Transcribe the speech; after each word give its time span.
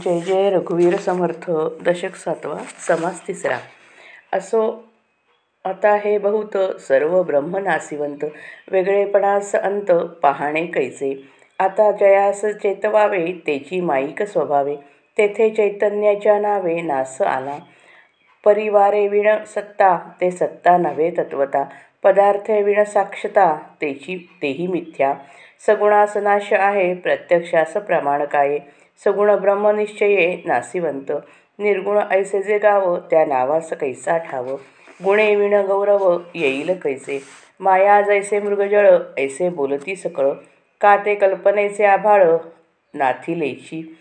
जय 0.00 0.20
जय 0.20 0.48
रघुवीर 0.50 0.96
समर्थ 0.96 1.50
दशक 1.84 2.14
सातवा 2.14 2.58
समास 2.86 3.20
तिसरा. 3.26 3.58
असो 4.32 4.62
आता 5.64 5.94
हे 5.94 6.18
बहुत 6.18 6.56
सर्व 6.80 7.22
ब्रह्म 7.22 7.56
नासिवंत 7.56 8.24
वेगळेपणास 8.70 9.54
अंत 9.54 9.92
पाहणे 10.22 10.64
कैसे? 10.66 11.12
आता 11.58 11.90
जयास 11.90 12.44
चेतवावे 12.62 13.26
तेची 13.46 13.80
माईक 13.80 14.22
स्वभावे 14.22 14.76
तेथे 15.18 15.50
चैतन्याच्या 15.50 16.38
नावे 16.38 16.80
नास 16.80 17.20
आला. 17.22 17.58
परिवारे 18.44 19.06
विण 19.08 19.28
सत्ता 19.44 19.96
ते 20.20 20.30
सत्ता 20.30 20.76
नव्हे 20.76 21.10
तत्वता 21.10 21.64
पदार्थे 22.02 22.62
विण 22.62 22.84
साक्षता 22.84 23.54
तेची 23.80 24.16
तेही 24.42 24.66
मिथ्या. 24.66 25.14
सगुणास 25.66 26.16
नाश 26.16 26.52
आहे 26.52 26.94
प्रत्यक्षास 26.94 27.72
प्रमाण 27.72 28.24
सगुण 29.04 29.36
ब्रह्मनिश्चये 29.36 30.42
नासिवंत. 30.44 31.12
निर्गुण 31.58 31.98
ऐसे 32.10 32.42
जे 32.42 32.58
गाव 32.58 32.96
त्या 32.96 33.24
नावास 33.26 33.72
कैसा 33.72 34.18
ठाव? 34.18 34.56
गुणे 35.04 35.34
विण 35.34 35.54
गौरव 35.66 36.18
येईल 36.34 36.74
कैसे? 36.74 37.22
माया 37.60 38.00
जैसे 38.00 38.40
मृगजळ 38.40 38.98
ऐसे 39.18 39.48
बोलती 39.48 39.96
सकळ. 39.96 40.30
का 40.80 40.96
ते 40.96 41.14
कल्पनेचे 41.14 41.84
आभाळ 41.84 42.24
नाथिलेची 42.94 43.98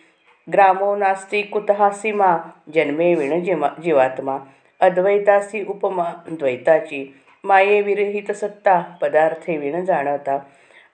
ग्रामो 0.53 0.95
नास्ती 0.95 1.41
कुतहा 1.41 1.89
सीमा 1.89 2.37
जन्मे 2.75 3.15
विण 3.15 3.43
जिमा 3.43 3.67
जीवात्मा. 3.83 4.37
अद्वैतासी 4.79 5.65
उपमा 5.67 6.05
द्वैताची. 6.27 7.15
माये 7.43 7.81
विरहित 7.81 8.31
सत्ता 8.31 8.79
पदार्थे 9.01 9.57
विण 9.57 9.85
जाणता. 9.85 10.39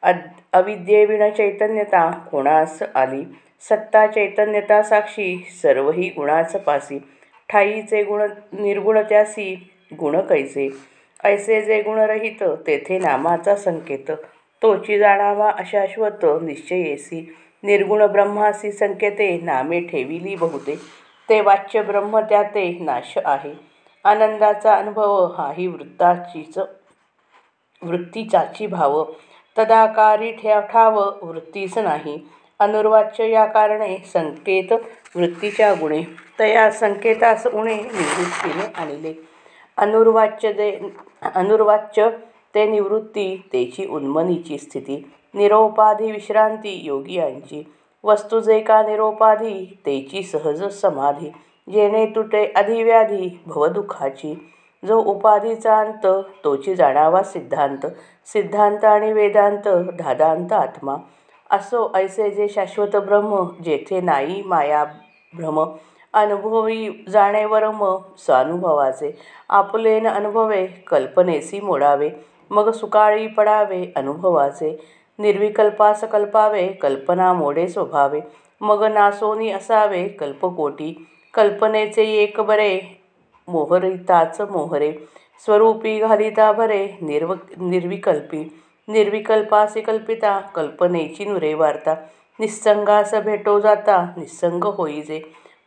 अद 0.01 0.15
अविद्ये 0.53 1.05
विण 1.05 1.29
चैतन्यता 1.29 2.11
कोणास 2.31 2.83
आली? 2.95 3.23
सत्ता 3.61 4.07
चैतन्यता 4.07 4.83
साक्षी 4.83 5.47
सर्वही 5.61 6.09
गुणाच 6.09 6.55
पासी. 6.55 6.99
ठाईचे 7.49 8.03
गुण 8.03 8.21
निर्गुण 8.53 8.99
त्यासी 8.99 9.71
गुण 9.99 10.19
कैसे? 10.19 10.69
ऐसे 11.23 11.61
जे 11.61 11.81
गुणरहित 11.81 12.43
तेथे 12.43 12.99
नामाचा 12.99 13.55
संकेत. 13.55 14.11
तोची 14.61 14.99
जाणावा 14.99 15.49
अशाश्वत 15.49 16.25
निश्चयेसी 16.41 17.35
निर्गुण 17.63 18.05
ब्रह्मासी 18.05 18.71
संकेते 18.71 19.41
नामे 19.41 19.79
ठेविली 19.79 20.35
बहुते. 20.35 20.75
ते 21.29 21.41
वाच्य 21.41 21.81
ब्रह्म 21.81 22.19
त्याते 22.19 22.77
नाश 22.81 23.17
आहे. 23.25 23.53
आनंदाचा 24.03 24.75
अनुभव 24.75 25.25
हाही 25.25 25.67
वृत्ताचीच 25.67 26.57
वृत्तीचाची 27.81 28.67
भाव. 28.67 29.05
तदाकारी 29.57 30.31
ठाव 30.31 31.11
वृत्तीच 31.21 31.77
नाही. 31.77 32.29
अनुर्वाच्य 32.59 33.29
या 33.29 33.45
कारणे 33.45 33.97
संकेत 34.13 34.71
वृत्तीच्या 35.15 35.73
गुणे. 35.73 36.01
तया 36.39 36.69
संकेतास 36.71 37.45
उणे 37.47 37.75
निवृत्तीने 37.75 38.65
आणले. 38.75 39.13
अनुर्वाच्य 39.77 40.51
दे 40.53 40.71
अनुर्वाच्य 41.35 42.09
ते 42.55 42.65
निवृत्ती 42.65 43.35
तेची 43.53 43.85
उन्मनीची 43.85 44.57
स्थिती 44.57 44.97
निरोपाधी 45.33 46.11
विश्रांती 46.11 46.79
योगियांची 46.83 47.63
वस्तू 48.03 48.39
जे 48.39 48.59
का 48.59 48.81
निरोपाधी 48.83 49.77
तेची 49.85 50.23
सहज 50.23 50.63
समाधी 50.81 51.29
जेणे 51.71 52.05
तुटे 52.05 52.45
अधिव्याधी 52.55 53.41
भवदुःखाची. 53.45 54.33
जो 54.83 54.97
उपाधीचा 54.97 55.77
अंत 55.77 56.05
तोची 56.43 56.75
जाणावा 56.75 57.21
सिद्धांत 57.23 57.85
सिद्धांत 58.25 58.83
आणि 58.85 59.13
वेदांत 59.13 59.67
धादांत 59.99 60.53
आत्मा. 60.53 60.95
असो 61.51 61.91
ऐसे 61.95 62.29
जे 62.31 62.47
शाश्वत 62.49 62.95
ब्रह्म 62.95 63.45
जेथे 63.65 64.01
नाही 64.01 64.41
माया 64.41 64.83
भ्रम 65.33 65.63
अनुभवी 66.13 66.89
जाणे 67.09 67.45
वरम 67.45 67.97
स्वानुभवाचे. 68.17 69.19
न 69.99 70.07
अनुभवे 70.07 70.65
कल्पनेसी 70.65 71.59
मोडावे. 71.59 72.09
मग 72.51 72.71
सुकाळी 72.71 73.27
पडावे 73.27 73.91
अनुभवाचे. 73.95 74.77
निर्विकल्पास 75.19 76.03
कल्पावे 76.03 76.67
कल्पना 76.67 77.33
मोडे 77.33 77.67
स्वभावे. 77.67 78.19
मग 78.61 78.83
नासोनी 78.83 79.49
असावे 79.49 80.07
कल्पकोटी. 80.07 81.07
कल्पनेचे 81.33 82.03
एक 82.03 82.39
बरे 82.39 83.01
मोहरिताच 83.47 84.41
मोहरे. 84.41 84.93
स्वरूपी 85.45 85.99
घालिता 85.99 86.51
भरे 86.51 86.87
निर्व 87.01 87.33
निर्विकल्पी. 87.57 88.61
निर्विकल्पासी 88.87 89.81
कल्पिता 89.81 90.39
कल्पनेची 90.55 91.25
नुरे 91.25 91.53
वार्ता 91.53 91.95
निस्संगास 92.39 93.13
भेटो 93.13 93.59
जाता 93.59 94.13
निस्संग 94.17 94.63
होईजे 94.63 95.21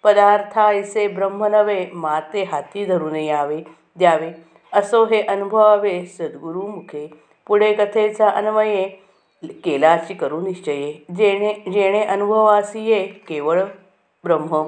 पदार्थायसे 0.05 1.07
ब्रह्म 1.09 1.45
नवे 1.45 1.87
माते 1.95 2.43
हाती 2.43 2.85
धरून 2.85 3.17
यावे 3.17 3.63
द्यावे. 3.97 4.31
असो 4.73 5.05
हे 5.05 5.23
अनुभवावे 5.23 6.05
सद्गुरुमुखे 6.07 7.07
पुढे 7.47 7.73
कथेचा 7.73 8.29
अन्वये 8.29 8.89
केलाची 9.65 10.15
करू 10.15 10.41
निश्चये. 10.41 10.93
जेणे 11.17 11.53
जेणे 11.73 12.03
अनुभवासी 12.05 12.81
ये 12.81 13.07
केवळ 13.29 13.63
ब्रह्म. 14.25 14.63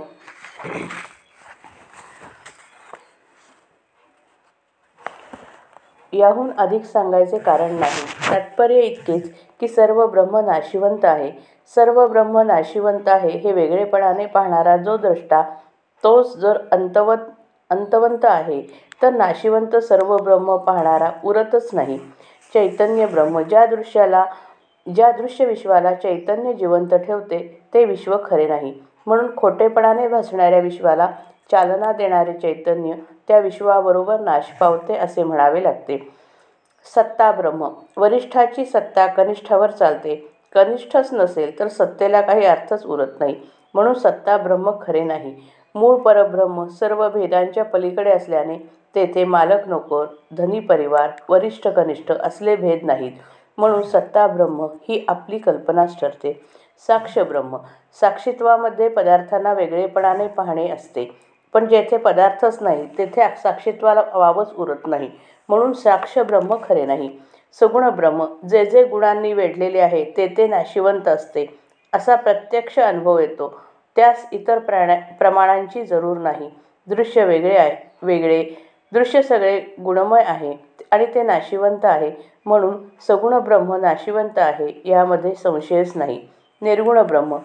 याहून 6.13 6.51
अधिक 6.59 6.85
सांगायचे 6.85 7.39
कारण 7.39 7.75
नाही. 7.75 8.05
तात्पर्य 8.31 8.81
इतकेच 8.81 9.31
की 9.61 9.69
सर्व 9.69 10.07
ब्रह्म 10.07 10.37
नाशिवंत 10.37 11.05
आहे. 11.05 11.31
सर्व 11.75 12.07
ब्रह्म 12.07 12.39
नाशिवंत 12.39 13.09
आहे 13.09 13.31
हे 13.31 13.53
वेगळेपणाने 13.53 14.27
पाहणारा 14.27 14.77
जो 14.77 14.97
द्रष्टा 14.97 15.43
तोच 16.05 16.37
जर 16.37 16.59
अंतवत 16.73 17.19
अंतवंत 17.71 18.25
आहे 18.25 18.61
तर 19.03 19.13
नाशिवंत 19.13 19.77
सर्व 19.77 20.17
ब्रह्म 20.17 20.57
पाहणारा 20.57 21.11
उरतच 21.25 21.71
नाही. 21.73 21.99
चैतन्य 22.55 23.07
ब्रह्म 23.07 23.41
ज्या 23.41 23.67
दृश्याला 23.67 24.25
ज्या 24.95 25.11
दृश्य 25.11 25.45
विश्वाला 25.45 25.95
चैतन्य 25.95 26.53
जिवंत 26.53 26.95
ठेवते 26.95 27.39
ते 27.75 27.85
विश्व 27.85 28.17
खरे 28.25 28.47
नाही. 28.47 28.75
म्हणून 29.07 29.37
खोटेपणाने 29.37 30.09
भासणाऱ्या 30.09 30.59
विश्वाला 30.59 31.09
चालना 31.51 31.93
देणारे 31.93 32.33
चैतन्य 32.33 32.95
त्या 33.29 33.39
विश्वाबरोबर 33.39 34.21
नाश 34.21 34.45
पावते 34.61 34.97
असे 34.97 35.23
म्हणावे 35.23 35.63
लागते. 35.63 36.09
सत्ता 36.95 37.33
ब्रह्म. 37.33 37.69
वरिष्ठाची 37.97 38.65
सत्ता 38.65 39.07
कनिष्ठावर 39.07 39.71
चालते. 39.71 40.29
कनिष्ठच 40.55 41.09
नसेल 41.13 41.59
तर 41.59 41.69
सत्तेला 41.69 42.21
काही 42.21 42.45
अर्थच 42.45 42.87
उरत 42.87 43.21
नाही. 43.21 43.41
म्हणून 43.75 43.95
सत्ता 43.95 44.37
ब्रह्म 44.37 44.71
खरे 44.83 45.05
नाही. 45.05 45.37
मूळ 45.75 45.97
परब्रह्म 45.97 46.67
सर्व 46.67 47.09
भेदांच्या 47.09 47.65
पलीकडे 47.65 48.11
असल्याने 48.11 48.59
तेथे 48.95 49.25
मालक 49.25 49.69
नोकर 49.69 50.05
धनी 50.37 50.61
परिवार 50.61 51.11
वरिष्ठ 51.29 51.69
कनिष्ठ 51.69 52.13
असले 52.13 52.57
भेद 52.57 52.79
नाहीत. 52.83 53.13
म्हणून 53.59 53.83
सत्ता 53.83 54.27
ब्रह्म 54.27 54.63
ही 54.63 55.05
आपली 55.09 55.39
कल्पनाच 55.39 56.01
ठरते. 56.01 56.45
साक्ष 56.87 57.19
ब्रह्म. 57.19 57.57
पदार्थांना 58.89 59.53
वेगळेपणाने 59.53 60.27
पाहणे 60.27 60.71
असते. 60.71 61.32
पण 61.53 61.67
जेथे 61.67 61.97
पदार्थच 61.97 62.63
नाही 62.63 62.87
तेथे 62.99 63.29
साक्षीत्वाला 63.43 64.03
वावच 64.15 64.53
उरत 64.57 64.87
नाही. 64.87 65.11
म्हणून 65.49 65.73
साक्ष 65.73 66.19
ब्रह्म 66.19 66.57
खरे 66.65 66.87
नाही. 66.87 67.19
सगुण 67.61 67.89
ब्रह्म 67.89 68.25
जे 68.51 68.65
जे 68.67 68.85
गुणांनी 68.85 69.33
वेढलेले 69.33 69.81
आहे 69.81 70.05
ते 70.17 70.27
ते 70.37 70.47
नाशिवंत 70.47 71.09
असते 71.09 71.47
असा 71.93 72.15
प्रत्यक्ष 72.15 72.79
अनुभव 72.79 73.19
येतो. 73.19 73.61
त्यास 73.97 74.27
इतर 74.33 74.59
प्राण्या 74.59 74.97
प्रमाणांची 74.97 75.85
जरूर 75.85 76.17
नाही. 76.17 76.51
दृश्य 76.87 77.25
वेगळे 77.25 77.57
आहे 77.57 77.91
वेगळे. 78.03 78.45
दृश्य 78.93 79.23
सगळे 79.23 79.61
गुणमय 79.61 80.23
आहे 80.23 80.55
आणि 80.91 81.07
ते 81.15 81.23
नाशिवंत 81.23 81.85
आहे. 81.85 82.13
म्हणून 82.47 82.85
सगुण 83.07 83.39
ब्रह्म 83.39 83.75
नाशिवंत 83.75 84.39
आहे 84.39 84.83
यामध्ये 84.85 85.35
संशयच 85.35 85.93
नाही. 85.97 86.29
निर्गुण 86.63 87.03
ब्रह्म. 87.03 87.39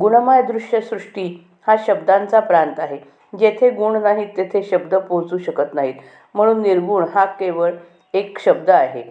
गुणमय 0.00 0.42
दृश्य 0.42 0.80
सृष्टी 0.80 1.46
हा 1.66 1.76
शब्दांचा 1.86 2.40
प्रांत 2.40 2.80
आहे. 2.80 2.98
जेथे 3.38 3.70
गुण 3.70 4.02
नाहीत 4.02 4.26
तेथे 4.36 4.62
शब्द 4.62 4.94
पोहोचू 4.94 5.38
शकत 5.38 5.74
नाहीत. 5.74 5.94
म्हणून 6.34 6.62
निर्गुण 6.62 7.04
हा 7.14 7.24
केवळ 7.24 7.72
एक 8.14 8.38
शब्द 8.38 8.70
आहे. 8.70 9.02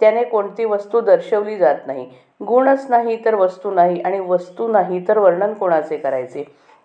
त्याने 0.00 0.24
कोणती 0.24 0.64
वस्तू 0.64 1.00
दर्शवली 1.00 1.56
जात 1.56 1.86
नाही. 1.86 2.06
गुणच 2.46 2.86
नाही 2.88 3.24
तर 3.24 3.34
वस्तू 3.34 3.70
नाही 3.70 4.00
आणि 4.00 4.20
वस्तू 4.20 4.68
नाही 4.68 5.08
तर 5.08 5.18
वर्णन 5.18 5.52
कोणाचे 5.52 5.96
करायचे? 5.96 6.44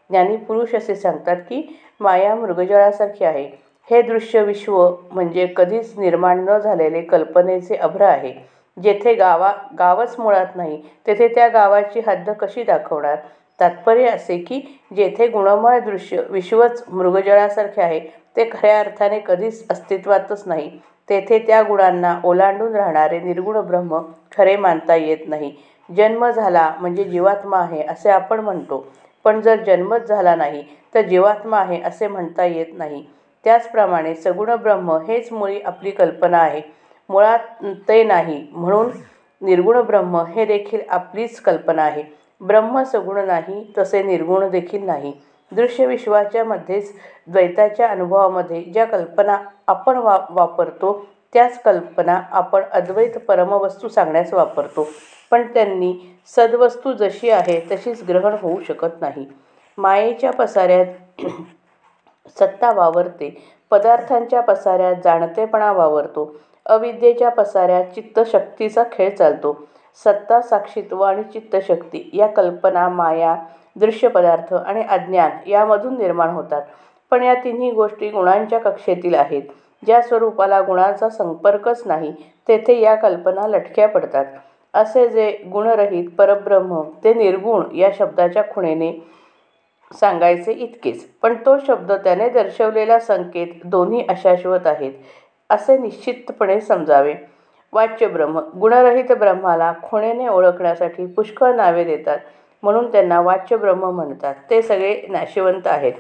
ज्ञानी 0.10 0.38
पुरुष 0.38 0.76
असे 0.76 0.96
सांगतात 0.96 1.38
की 1.38 1.80
माया 2.00 2.36
मृगजळासारखी 2.36 3.26
आहे. 3.26 3.50
हे 3.92 4.02
दृश्य 4.02 4.44
विश्व 4.44 4.96
म्हणजे 5.12 5.48
कधीच 5.56 6.00
निर्माण 6.00 6.46
न 6.50 6.58
झालेले 6.58 7.02
कल्पनेचे 7.02 7.76
अभ्र 7.76 8.02
आहे. 8.02 8.34
जेथे 8.84 9.14
गावा 9.14 9.52
गावच 9.80 10.16
मुळात 10.20 10.56
नाही 10.56 10.82
तेथे 11.08 11.28
त्या 11.28 11.48
गावाची 11.48 12.02
हद्द 12.08 12.30
कशी 12.30 12.64
दाखवणार? 12.64 13.16
तात्पर्य 13.60 14.10
असे 14.10 14.38
की 14.38 14.60
जेथे 14.96 15.28
गुणमय 15.28 15.80
दृश्य 15.80 16.22
विश्वच 16.30 16.84
मृगजळासारखे 16.90 17.82
आहे 17.82 18.00
ते 18.36 18.50
खऱ्या 18.52 18.80
अर्थाने 18.80 19.20
कधीच 19.20 19.66
अस्तित्वातच 19.72 20.44
नाही. 20.48 20.70
तेथे 21.10 21.40
त्या 21.40 21.62
गुणांना 21.64 22.20
ओलांडून 22.24 22.76
राहणारे 22.76 23.20
निर्गुण 23.20 23.60
ब्रह्म 23.62 24.00
खरे 24.38 24.56
मानता 24.56 24.96
येत 24.96 25.28
नाही. 25.28 25.52
जन्म 25.90 26.30
झाला 26.30 26.72
म्हणजे 26.80 27.04
जीवात्मा 27.04 27.58
आहे 27.58 27.84
असे 27.84 28.10
आपण 28.10 28.40
म्हणतो. 28.40 28.86
पण 29.26 29.42
जर 29.42 29.64
जन्मच 29.64 30.08
झाला 30.08 30.36
नाही 30.36 30.64
तर 30.96 31.02
जीवात्मा 31.02 31.60
आहे 31.60 31.82
असे 31.82 32.08
म्हणता 32.08 32.46
येत 32.46 32.78
नाही. 32.78 33.04
त्याचप्रमाणे 33.46 34.14
सगुण 34.16 34.56
ब्रह्म 34.56 34.98
हेच 35.08 35.32
मुळी 35.32 35.60
आपली 35.62 35.92
कल्पना 35.92 36.38
आहे. 36.38 36.62
मुळात 37.10 37.64
ते 37.88 38.04
नाही 38.04 38.46
म्हणून 38.52 38.90
निर्गुण 39.42 39.82
ब्रह्म 39.82 40.24
हे 40.28 40.46
देखील 40.46 40.80
आपलीच 40.90 41.40
कल्पना 41.40 41.84
आहे. 41.84 42.04
ब्रह्म 42.42 42.84
सगुण 42.84 43.26
नाही 43.26 43.64
तसे 43.78 44.02
निर्गुण 44.04 44.50
देखील 44.50 44.84
नाही. 44.86 45.14
दृश्य 45.52 45.86
विश्वाच्या 45.86 46.44
मध्येच 46.46 46.94
द्वैताच्या 47.28 47.88
अनुभवामध्ये 47.88 48.62
ज्या 48.64 48.86
कल्पना 48.86 49.38
आपण 49.68 49.98
वा 49.98 50.18
वापरतो 50.30 50.94
त्याच 51.34 51.62
कल्पना 51.62 52.20
आपण 52.32 52.64
अद्वैत 52.72 53.18
परमवस्तू 53.28 53.88
सांगण्यास 53.88 54.34
वापरतो. 54.34 54.88
पण 55.32 55.48
त्यांनी 55.54 55.94
सद्वस्तू 56.36 56.94
जशी 56.94 57.30
आहे 57.30 57.60
तशीच 57.72 58.04
ग्रहण 58.04 58.36
होऊ 58.42 58.60
शकत 58.68 59.02
नाही. 59.02 59.26
मायेच्या 59.78 60.32
पसाऱ्यात 60.32 61.22
सत्ता 62.40 62.72
वावरते 62.72 63.30
पदार्थांच्या 63.72 64.42
पसाऱ्यात 64.42 64.96
जाणतेपणा 65.04 65.72
वावरतो 65.72 66.34
अविद्येच्या 66.66 67.30
पसाऱ्यात 67.30 67.84
चित्तशक्तीचा 67.96 68.84
खेळ 68.92 69.10
चालतो. 69.10 69.54
सत्ता 70.04 70.42
साक्षीत्व 70.42 71.02
आणि 71.02 71.24
चित्तशक्ती 71.24 72.10
या 72.14 72.28
कल्पना 72.28 72.88
माया 72.90 73.36
दृश्य 73.76 74.08
पदार्थ 74.08 74.54
आणि 74.54 74.84
अज्ञान 74.90 75.50
यामधून 75.50 75.98
निर्माण 75.98 76.30
होतात. 76.30 76.62
पण 77.12 77.24
या 77.24 77.34
तिन्ही 77.34 77.72
गोष्टी 77.72 78.10
गुणांच्या 78.10 78.60
कक्षेतील 78.60 79.16
आहेत. 79.16 79.42
ज्या 79.86 80.02
स्वरूपाला 80.02 80.62
गुणांचा 80.62 81.10
संपर्कच 81.10 81.84
नाही 81.86 82.12
तेथे 82.48 82.80
या 82.82 82.96
कल्पना 82.96 83.48
लटक्या 83.48 83.88
पडतात. 83.88 84.26
असे 84.74 85.08
जे 85.08 85.32
गुणरहित 85.52 86.10
परब्रह्म 86.18 86.82
ते 87.04 87.14
निर्गुण 87.14 87.76
या 87.76 87.90
शब्दाच्या 87.98 88.44
खुणेने 88.52 88.92
सांगायचे 89.92 90.52
इतकेच. 90.54 91.06
पण 91.22 91.36
तो 91.46 91.58
शब्द 91.68 91.92
त्याने 91.92 92.30
दर्शवलेला 92.30 93.00
संकेत 93.00 93.66
दोन्ही 93.66 94.06
अशाश्वत 94.10 94.68
आहेत 94.68 94.92
असे 95.50 95.78
निश्चितपणे 95.78 96.60
समजावे. 96.62 97.14
वाच्य 97.74 98.08
ब्रह्म. 98.08 98.40
गुणरहित 98.60 99.12
ब्रह्माला 99.12 99.74
खुणेने 99.84 100.28
ओळखण्यासाठी 100.28 101.06
पुष्कळ 101.06 101.54
नावे 101.54 101.84
देतात. 101.84 102.18
म्हणून 102.64 102.92
त्यांना 102.92 103.22
वाच्य 103.22 103.58
ब्रह्म 103.58 103.86
म्हणतात. 103.86 104.36
ते 104.50 104.62
सगळे 104.62 105.02
नाशिवंत 105.10 105.68
आहेत. 105.68 105.94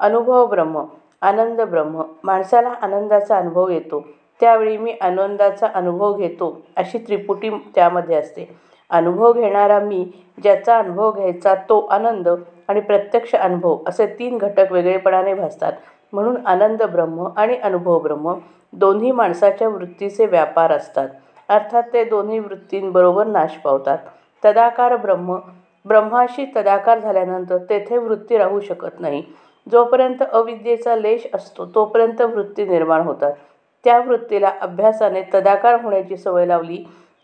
अनुभव 0.00 0.46
ब्रह्म 0.46 0.84
आनंद 1.22 1.60
ब्रह्म. 1.60 2.02
माणसाला 2.24 2.68
आनंदाचा 2.82 3.36
अनुभव 3.36 3.68
येतो. 3.68 4.04
त्यावेळी 4.40 4.76
मी 4.76 4.96
आनंदाचा 5.00 5.66
अनुभव 5.74 6.14
घेतो 6.14 6.60
अशी 6.76 6.98
त्रिपुटी 6.98 7.50
त्यामध्ये 7.74 8.16
असते. 8.16 8.58
अनुभव 8.90 9.32
घेणारा 9.32 9.78
मी 9.78 10.10
ज्याचा 10.42 10.78
अनुभव 10.78 11.12
घ्यायचा 11.12 11.54
तो 11.54 11.80
आनंद 11.80 12.28
आणि 12.68 12.80
प्रत्यक्ष 12.80 13.34
अनुभव 13.34 13.78
असे 13.86 14.06
तीन 14.06 14.38
घटक 14.38 14.72
वेगळेपणाने 14.72 15.34
भासतात. 15.34 15.72
म्हणून 16.12 16.46
आनंद 16.46 16.82
ब्रह्म 16.82 17.28
आणि 17.36 17.56
अनुभव 17.56 17.98
ब्रह्म 17.98 18.34
दोन्ही 18.72 19.10
माणसाच्या 19.12 19.68
वृत्तीचे 19.68 20.26
व्यापार 20.26 20.72
असतात. 20.72 21.08
अर्थात 21.48 21.82
ते 21.92 22.04
दोन्ही 22.04 22.38
वृत्तींबरोबर 22.38 23.26
नाश 23.26 23.56
पावतात. 23.56 23.98
तदाकार 24.44 24.96
ब्रह्म 24.96 25.38
ब्रह्माशी 25.84 26.44
तदाकार 26.56 26.98
झाल्यानंतर 26.98 27.56
तेथे 27.56 27.98
वृत्ती 27.98 28.38
राहू 28.38 28.60
शकत 28.60 29.00
नाही. 29.00 29.22
जोपर्यंत 29.72 30.22
अविद्येचा 30.32 30.96
लेश 30.96 31.26
असतो 31.34 31.66
तोपर्यंत 31.66 32.20
वृत्ती 32.20 32.64
निर्माण 32.64 33.00
होतात. 33.00 33.32
त्या 33.84 33.98
वृत्तीला 33.98 34.52
अभ्यासाने 34.60 35.22
तदाकार 35.34 35.80
होण्याची 35.82 36.16
सवय 36.16 36.46
लावली 36.46 36.76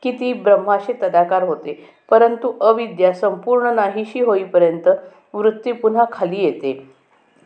की 0.03 0.13
ती 0.13 0.33
ब्रह्माशी 0.33 0.93
तदाकार 1.03 1.43
होते. 1.43 1.89
परंतु 2.11 2.53
अविद्या 2.61 3.13
संपूर्ण 3.13 3.75
नाहीशी 3.75 4.21
होईपर्यंत 4.21 4.89
वृत्ती 5.35 5.73
पुन्हा 5.73 6.05
खाली 6.13 6.45
येते. 6.45 6.96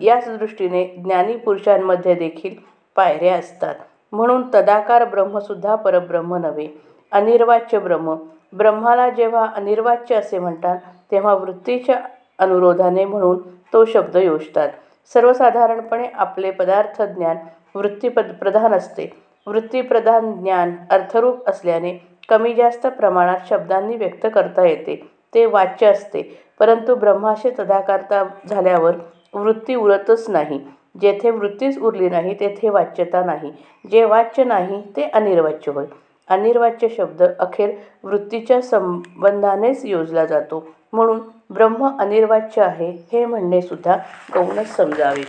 याच 0.00 0.38
दृष्टीने 0.38 0.84
ज्ञानी 0.84 1.36
पुरुषांमध्ये 1.36 2.14
देखील 2.14 2.54
पायऱ्या 2.96 3.34
असतात. 3.34 3.74
म्हणून 4.12 4.42
तदाकार 4.54 5.04
ब्रह्मसुद्धा 5.04 5.74
परब्रह्म 5.74 6.34
नव्हे 6.36 6.68
अनिर्वाच्य 7.12 7.78
ब्रह्म. 7.78 8.16
ब्रह्माला 8.52 9.08
जेव्हा 9.08 9.46
अनिर्वाच्य 9.56 10.14
असे 10.14 10.38
म्हणतात 10.38 10.78
तेव्हा 11.10 11.34
वृत्तीच्या 11.34 12.00
अनुरोधाने 12.38 13.04
म्हणून 13.04 13.38
तो 13.72 13.84
शब्द 13.84 14.16
योजतात. 14.16 14.68
सर्वसाधारणपणे 15.12 16.08
आपले 16.14 16.50
पदार्थ 16.50 17.02
ज्ञान 17.02 17.36
वृत्तीपद 17.74 18.32
प्रधान 18.40 18.72
असते. 18.72 19.12
वृत्तीप्रधान 19.46 20.32
ज्ञान 20.32 20.74
अर्थरूप 20.90 21.48
असल्याने 21.48 22.06
कमी 22.28 22.54
जास्त 22.54 22.86
प्रमाणात 22.86 23.38
शब्दांनी 23.48 23.96
व्यक्त 23.96 24.26
करता 24.34 24.66
येते. 24.66 25.10
ते 25.34 25.46
वाच्य 25.46 25.86
असते. 25.86 26.42
परंतु 26.58 26.94
ब्रह्माशी 26.94 27.50
तदाकारता 27.58 28.24
झाल्यावर 28.50 28.94
वृत्ती 29.34 29.74
उरतच 29.74 30.30
नाही. 30.30 30.60
जेथे 31.00 31.30
वृत्तीच 31.30 31.78
उरली 31.78 32.08
नाही 32.08 32.34
तेथे 32.40 32.68
वाच्यता 32.70 33.24
नाही. 33.24 33.52
जे 33.90 34.04
वाच्य 34.04 34.44
नाही 34.44 34.82
ते 34.96 35.02
अनिर्वाच्य 35.02 35.72
होय. 35.72 35.86
अनिर्वाच्य 36.28 36.88
शब्द 36.88 37.22
अखेर 37.22 37.70
वृत्तीच्या 38.04 38.62
संबंधानेच 38.62 39.84
योजला 39.84 40.24
जातो. 40.24 40.68
म्हणून 40.92 41.20
ब्रह्म 41.50 41.98
अनिर्वाच्य 41.98 42.62
आहे 42.62 42.90
हे 43.12 43.26
म्हणणे 43.26 43.62
सुद्धा 43.62 43.96
गौणच 44.34 44.76
समजावे. 44.76 45.24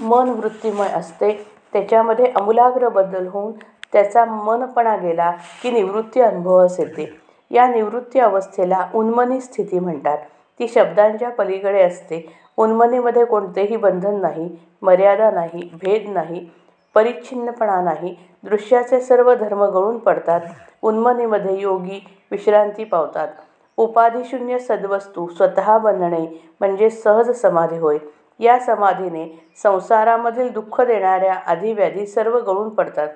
मन 0.00 0.28
वृत्तिमय 0.28 0.88
असते 0.88 1.46
त्याच्यामध्ये 1.72 2.32
अमूलाग्र 2.36 2.88
बदल 2.88 3.26
होऊन 3.26 3.52
त्याचा 3.92 4.24
मनपणा 4.24 4.96
गेला 4.96 5.30
की 5.62 5.70
निवृत्ती 5.70 6.20
अनुभवास 6.20 6.80
येते. 6.80 7.20
या 7.50 7.68
निवृत्ती 7.68 8.18
अवस्थेला 8.18 8.88
उन्मनी 8.94 9.40
स्थिती 9.40 9.78
म्हणतात. 9.78 10.18
ती 10.58 10.68
शब्दांच्या 10.68 11.30
पलीकडे 11.30 11.82
असते. 11.82 12.32
उन्मनीमध्ये 12.58 13.24
कोणतेही 13.24 13.76
बंधन 13.76 14.20
नाही 14.20 14.48
मर्यादा 14.82 15.30
नाही 15.30 15.70
भेद 15.74 16.08
नाही 16.08 16.48
परिच्छिन्नपणा 16.94 17.80
नाही 17.80 18.14
दृश्याचे 18.44 19.00
सर्व 19.00 19.34
धर्म 19.34 19.62
गळून 19.64 19.98
पडतात 19.98 20.40
उन्मनीमध्ये 20.82 21.58
योगी 21.60 22.00
विश्रांती 22.30 22.84
पावतात. 22.84 23.28
उपाधिशून्य 23.76 24.58
सद्वस्तू 24.58 25.26
स्वतः 25.28 25.78
बनणे 25.78 26.26
म्हणजे 26.60 26.90
सहज 26.90 27.30
समाधी 27.30 27.78
होय. 27.78 27.98
या 28.40 28.58
समाधीने 28.58 29.26
संसारामधील 29.62 30.52
दुःख 30.52 30.80
देणाऱ्या 30.80 31.34
आधिव्याधी 31.46 32.06
सर्व 32.06 32.38
गळून 32.38 32.68
पडतात. 32.68 33.08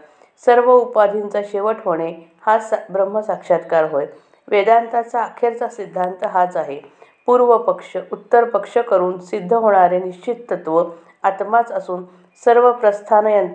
सर्व 0.44 0.72
उपाधींचा 0.72 1.40
शेवट 1.50 1.76
होणे 1.84 2.12
हा 2.46 2.58
सा 2.58 2.76
ब्रह्मसाक्षात्कार 2.90 3.90
होय. 3.90 4.06
वेदांताचा 4.48 5.22
अखेरचा 5.22 5.68
सिद्धांत 5.68 6.24
हाच 6.24 6.56
आहे. 6.56 6.80
पूर्व 7.26 7.56
पक्ष 7.58 7.96
उत्तर 8.12 8.44
पक्ष 8.44 8.78
करून 8.78 9.18
सिद्ध 9.18 9.52
होणारे 9.52 9.98
निश्चित 9.98 10.36
तत्व 10.50 10.82
आत्माच 11.22 11.72
असून 11.72 12.04
सर्व 12.44 12.70
प्रस्थानयं 12.72 13.48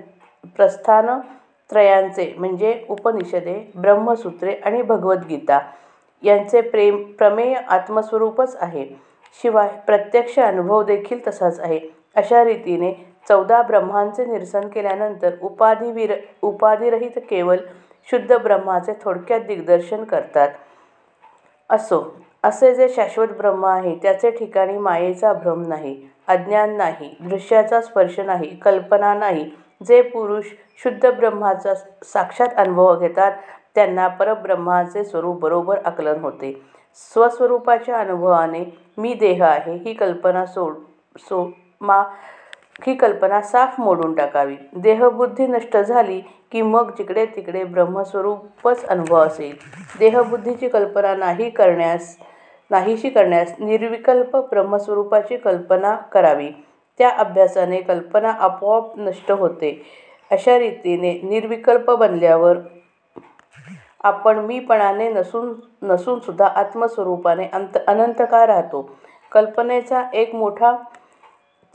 प्रस्थानत्रयांचे 0.58 2.34
म्हणजे 2.38 2.86
उपनिषदे 2.90 3.72
ब्रह्मसूत्रे 3.76 4.54
आणि 4.66 4.82
भगवद्गीता 4.82 5.60
यांचे 6.24 6.62
प्रेम 6.62 7.04
प्रमेय 7.18 7.54
आत्मस्वरूपच 7.54 8.56
आहे. 8.62 8.86
शिवाय 9.42 9.70
प्रत्यक्ष 9.88 10.38
अनुभव 10.40 10.84
देखील 10.84 11.28
तसाच 11.28 11.60
आहे. 11.60 11.80
अशा 12.16 12.44
रीतीने 12.44 12.94
चौदा 13.30 13.62
ब्रह्मांचे 13.62 14.26
निरसन 14.26 14.68
केल्यानंतर 14.68 15.36
उपाधिविर 15.42 16.14
उपाधिरहित 16.42 17.20
केवळ 17.30 17.58
शुद्ध 18.12 18.38
ब्रह्माचे 18.38 18.94
थोडक्यात 19.02 19.42
दिग्दर्शन 19.42 20.04
करतात. 20.04 20.50
असो 21.70 22.02
असे 22.44 22.74
जे 22.76 22.88
शाश्वत 22.90 23.28
ब्रह्म 23.38 23.66
आहे 23.66 23.96
त्याचे 24.02 24.32
ठिकाणी 24.32 24.78
मायेचा 24.78 25.34
भ्रम 25.34 25.64
नाही 25.68 25.96
अज्ञान 26.28 26.76
नाही 26.78 27.14
दृश्याचा 27.20 27.82
स्पर्श 27.82 28.20
नाही 28.20 28.56
कल्पना 28.56 29.14
नाही. 29.14 29.50
जे 29.82 30.02
पुरुष 30.02 30.46
शुद्ध 30.84 31.10
ब्रह्माचा 31.10 31.74
साक्षात 32.04 32.54
अनुभव 32.58 33.00
घेतात 33.00 33.32
त्यांना 33.76 34.08
परब्रह्माचे 34.08 35.04
स्वरूप 35.04 35.40
बरोबर 35.40 35.80
आकलन 35.86 36.20
होते. 36.22 36.52
स्वस्वरूपाच्या 37.14 37.98
अनुभवाने 37.98 38.64
मी 38.98 39.14
देह 39.14 39.44
आहे 39.46 39.76
ही 39.76 39.94
कल्पना 39.94 40.46
सोड 40.46 40.74
सो 41.20 41.50
मा 41.82 42.02
ही 42.88 42.96
कल्पना 42.96 43.42
साफ 43.42 43.80
मोडून 43.80 44.14
टाकावी. 44.16 44.56
देहबुद्धी 44.76 45.48
नष्ट 45.48 45.78
झाली 45.78 46.22
की 46.52 46.62
मग 46.62 46.92
जिकडे 46.98 47.26
तिकडे 47.26 47.64
ब्रह्मस्वरूपच 47.64 48.86
अनुभव 48.86 49.18
असेल. 49.18 49.56
देहबुद्धीची 50.00 50.70
कल्पना 50.70 51.16
नाही 51.16 51.50
करण्यास 51.50 52.18
नाहीशी 52.72 53.10
करण्यास 53.10 53.54
निर्विकल्प 53.60 54.36
ब्रह्मस्वरूपाची 54.50 55.38
कल्पना 55.38 55.96
करावी. 56.12 56.50
त्या 57.00 57.10
अभ्यासाने 57.10 57.82
कल्पना 57.82 58.30
आपोआप 58.30 58.98
नष्ट 58.98 59.32
होते. 59.32 59.72
अशा 60.32 60.58
रीतीने 60.60 61.20
निर्विकल्प 61.24 61.92
बनल्यावर 61.92 62.58
आपण 64.04 64.40
मीपणाने 64.40 65.10
नसून 65.10 65.54
नसूनसुद्धा 65.84 66.46
आत्मस्वरूपाने 66.46 67.48
अंत 67.54 67.78
अनंतकार 67.88 68.48
राहतो. 68.48 68.90
कल्पनेचा 69.32 70.04
एक 70.14 70.36
मोठा 70.36 70.76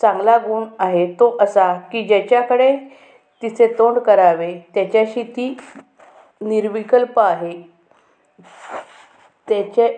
चांगला 0.00 0.36
गुण 0.38 0.64
आहे 0.78 1.06
तो 1.20 1.36
असा 1.40 1.72
की 1.92 2.02
ज्याच्याकडे 2.04 2.76
तिचे 3.42 3.66
तोंड 3.78 3.98
करावे. 3.98 4.52
त्याच्याशी 4.74 5.22
ती 5.22 5.56
निर्विकल्प 6.40 7.18
आहे. 7.20 7.52
त्याच्या 9.48 9.88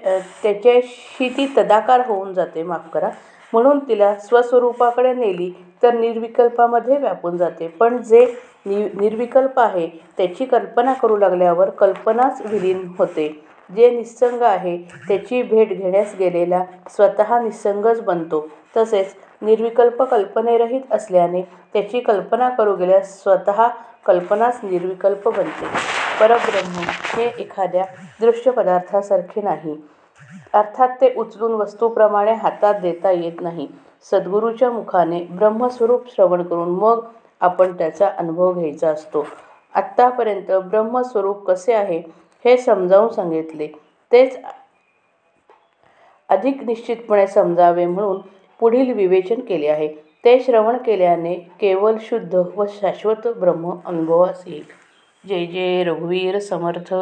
त्याच्याशी 0.42 1.28
ती 1.28 1.46
तदाकार 1.56 2.06
होऊन 2.06 2.32
जाते. 2.34 2.62
माफ 2.62 2.88
करा. 2.94 3.10
म्हणून 3.52 3.78
तिला 3.88 4.14
स्वस्वरूपाकडे 4.14 5.12
नेली 5.14 5.50
तर 5.82 5.94
निर्विकल्पामध्ये 5.94 6.96
व्यापून 6.98 7.36
जाते. 7.36 7.68
पण 7.68 8.02
जे 8.02 8.26
नि 8.66 8.88
निर्विकल्प 9.00 9.58
आहे 9.60 9.86
त्याची 10.16 10.44
कल्पना 10.44 10.92
करू 10.92 11.16
लागल्यावर 11.16 11.70
कल्पनाच 11.70 12.42
विलीन 12.44 12.86
होते. 12.98 13.28
जे 13.76 13.90
निस्संग 13.90 14.42
आहे 14.42 14.76
त्याची 15.08 15.42
भेट 15.42 15.68
घेण्यास 15.68 16.14
गेलेला 16.18 16.64
स्वतः 16.90 17.38
निस्संगच 17.42 18.00
बनतो. 18.00 18.46
तसेच 18.76 19.14
निर्विकल्प 19.44 20.02
कल्पनेरहित 20.02 20.80
असल्याने 20.90 21.42
त्याची 21.72 22.00
कल्पना 22.00 22.48
करू 22.48 22.76
गेल्यास 22.76 23.22
स्वतः 23.22 23.68
कल्पनाच 24.06 24.60
निर्विकल्प 24.62 25.28
बनते. 25.28 25.66
परब्रह्म 26.20 26.82
हे 27.16 27.30
एखाद्या 27.38 27.84
दृश्य 28.20 28.50
पदार्थासारखे 28.50 29.42
नाही. 29.42 29.76
अर्थात 30.52 30.88
ते 31.00 31.14
उचलून 31.16 31.52
वस्तूप्रमाणे 31.52 32.32
हातात 32.32 32.74
देता 32.74 33.10
येत 33.10 33.40
नाही. 33.40 33.68
सद्गुरूच्या 34.10 34.70
मुखाने 34.70 35.20
ब्रह्मस्वरूप 35.30 36.08
श्रवण 36.08 36.42
करून 36.42 36.68
मग 36.68 37.04
आपण 37.40 37.72
त्याचा 37.72 38.08
अनुभव 38.18 38.52
घ्यायचा 38.52 38.88
असतो. 38.88 39.26
आत्तापर्यंत 39.74 40.52
ब्रह्मस्वरूप 40.52 41.46
कसे 41.46 41.72
आहे 41.72 42.02
हे 42.44 42.56
समजावून 42.56 43.08
सांगितले. 43.08 43.68
तेच 44.12 44.38
अधिक 46.28 46.62
निश्चितपणे 46.64 47.26
समजावे 47.26 47.86
म्हणून 47.86 48.20
पुढील 48.60 48.92
विवेचन 48.92 49.40
केले 49.40 49.66
आहे. 49.66 49.88
ते 50.24 50.40
श्रवण 50.40 50.76
केल्याने 50.76 51.34
केवळ 51.34 51.92
शुद्ध 52.00 52.34
व 52.34 52.64
शाश्वत 52.68 53.28
ब्रह्म 53.28 53.74
अनुभवास 53.84 54.44
येईल. 54.46 54.64
जय 55.28 55.46
जय 55.46 55.84
रघुवीर 55.84 56.38
समर्थ. 56.38 56.94